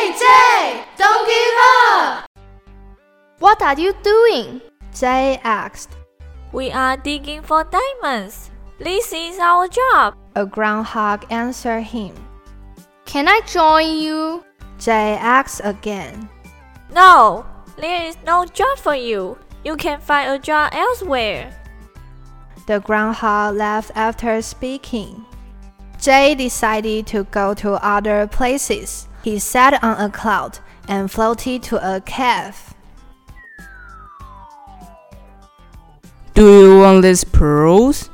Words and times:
Jay, 0.00 0.16
Jay, 0.16 0.84
don't 0.96 1.26
give 1.28 1.56
up! 1.60 2.24
What 3.38 3.60
are 3.60 3.78
you 3.78 3.92
doing? 4.02 4.62
Jay 4.94 5.38
asked. 5.44 5.90
We 6.52 6.70
are 6.70 6.96
digging 6.96 7.42
for 7.42 7.64
diamonds. 7.64 8.50
This 8.78 9.12
is 9.12 9.38
our 9.38 9.68
job. 9.68 10.16
A 10.36 10.46
groundhog 10.46 11.26
answered 11.28 11.82
him. 11.82 12.14
Can 13.04 13.28
I 13.28 13.42
join 13.44 13.98
you? 13.98 14.42
Jay 14.78 15.18
asked 15.20 15.60
again. 15.64 16.30
No, 16.94 17.44
there 17.76 18.06
is 18.06 18.16
no 18.24 18.46
job 18.46 18.78
for 18.78 18.94
you. 18.94 19.36
You 19.66 19.76
can 19.76 20.00
find 20.00 20.30
a 20.30 20.38
job 20.38 20.72
elsewhere. 20.72 21.52
The 22.66 22.80
groundhog 22.80 23.56
left 23.56 23.90
after 23.94 24.40
speaking. 24.40 25.26
Jay 26.00 26.34
decided 26.34 27.06
to 27.08 27.24
go 27.24 27.52
to 27.52 27.72
other 27.84 28.26
places. 28.28 29.09
He 29.22 29.38
sat 29.38 29.82
on 29.82 30.00
a 30.00 30.10
cloud 30.10 30.58
and 30.88 31.10
floated 31.10 31.62
to 31.64 31.76
a 31.76 32.00
cave. 32.00 32.74
Do 36.34 36.62
you 36.62 36.78
want 36.80 37.02
these 37.02 37.24
pearls? 37.24 38.08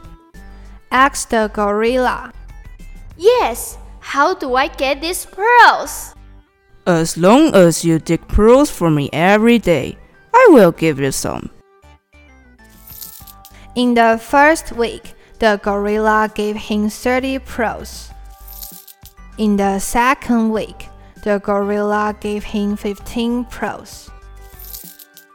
asked 0.91 1.31
the 1.31 1.51
gorilla. 1.53 2.33
Yes. 3.17 3.79
How 4.01 4.35
do 4.35 4.55
I 4.55 4.69
get 4.69 5.01
these 5.01 5.27
pearls? 5.27 6.15
As 6.87 7.17
long 7.17 7.55
as 7.55 7.85
you 7.85 7.99
dig 7.99 8.27
pearls 8.29 8.71
for 8.71 8.91
me 8.91 9.11
every 9.13 9.59
day, 9.59 9.99
I 10.33 10.49
will 10.51 10.71
give 10.73 11.01
you 11.01 11.11
some. 11.11 11.51
In 13.75 13.95
the 13.95 14.19
first 14.23 14.73
week, 14.73 15.15
the 15.39 15.61
gorilla 15.63 16.31
gave 16.35 16.57
him 16.57 16.89
30 16.89 17.41
pearls. 17.41 18.11
In 19.39 19.57
the 19.57 19.79
second 19.81 20.51
week, 20.51 20.89
the 21.27 21.41
gorilla 21.41 22.15
gave 22.21 22.45
him 22.45 22.77
15 22.77 23.47
pro's. 23.47 24.09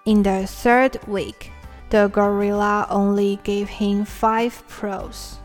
In 0.06 0.24
the 0.24 0.48
third 0.48 0.96
week, 1.06 1.52
the 1.90 2.08
gorilla 2.08 2.88
only 2.90 3.42
gave 3.44 3.68
him 3.68 4.06
5 4.06 4.68
pro's. 4.70 5.36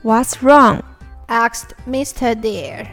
What's 0.00 0.42
wrong? 0.42 0.82
asked 1.28 1.74
Mr. 1.86 2.40
Deer. 2.40 2.88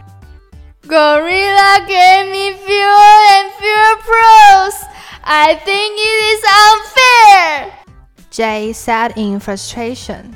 Gorilla 0.86 1.80
gave 1.88 2.28
me 2.36 2.60
fewer 2.60 3.16
and 3.32 3.48
fewer 3.64 3.96
pearls. 4.04 4.76
I 5.24 5.56
think 5.64 5.96
it 5.96 6.20
is 6.36 6.44
unfair. 6.68 7.80
Jay 8.30 8.74
said 8.74 9.14
in 9.16 9.40
frustration. 9.40 10.36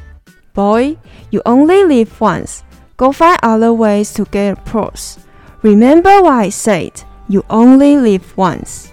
Boy, 0.53 0.95
you 1.29 1.41
only 1.45 1.83
live 1.83 2.21
once. 2.21 2.63
Go 2.97 3.11
find 3.11 3.39
other 3.41 3.73
ways 3.73 4.13
to 4.13 4.25
get 4.25 4.63
pearls. 4.65 5.19
Remember 5.61 6.21
what 6.21 6.33
I 6.33 6.49
said. 6.49 7.03
You 7.27 7.43
only 7.49 7.97
live 7.97 8.35
once, 8.37 8.91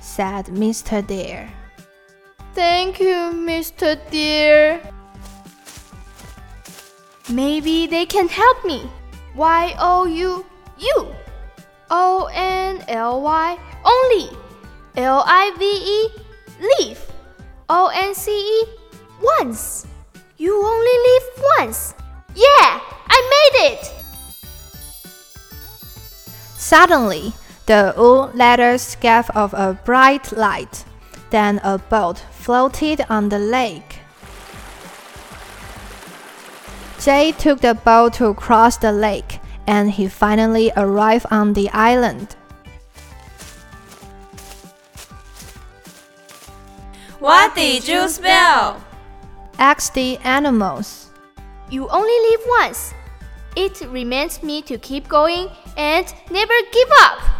said 0.00 0.46
Mr. 0.46 1.04
Deer. 1.06 1.50
Thank 2.54 3.00
you, 3.00 3.32
Mr. 3.32 3.98
Deer. 4.10 4.80
Maybe 7.30 7.86
they 7.86 8.04
can 8.04 8.28
help 8.28 8.64
me. 8.64 8.90
Y 9.34 9.74
O 9.78 10.04
U 10.04 10.44
U 10.78 11.06
O 11.90 12.28
N 12.32 12.84
L 12.88 13.22
Y 13.22 13.58
only. 13.84 14.36
L 14.96 15.24
I 15.26 15.50
V 15.58 15.64
E 15.64 16.00
leave. 16.60 17.00
O 17.70 17.90
N 17.94 18.14
C 18.14 18.30
E 18.30 18.66
once. 19.40 19.86
You 20.36 20.62
only 20.62 20.96
live 21.08 21.44
once. 21.58 21.94
Yeah, 22.34 22.80
I 23.54 23.60
made 23.60 23.72
it. 23.72 23.92
Suddenly, 26.56 27.32
the 27.66 27.94
old 27.96 28.34
ladders 28.34 28.96
gave 28.96 29.30
off 29.34 29.52
a 29.52 29.78
bright 29.84 30.32
light. 30.32 30.84
Then 31.30 31.60
a 31.64 31.78
boat 31.78 32.18
floated 32.30 33.04
on 33.08 33.28
the 33.28 33.38
lake. 33.38 34.00
Jay 37.00 37.32
took 37.32 37.60
the 37.60 37.74
boat 37.74 38.14
to 38.14 38.34
cross 38.34 38.76
the 38.76 38.92
lake, 38.92 39.40
and 39.66 39.90
he 39.90 40.06
finally 40.06 40.70
arrived 40.76 41.26
on 41.30 41.52
the 41.52 41.68
island. 41.70 42.36
What 47.18 47.54
did 47.54 47.86
you 47.88 48.08
spell? 48.08 48.82
asked 49.58 49.94
the 49.94 50.18
animals. 50.18 51.10
You 51.70 51.88
only 51.88 52.18
live 52.30 52.40
once. 52.46 52.94
It 53.54 53.80
reminds 53.90 54.42
me 54.42 54.62
to 54.62 54.78
keep 54.78 55.08
going 55.08 55.48
and 55.76 56.06
never 56.30 56.54
give 56.72 56.88
up. 57.02 57.31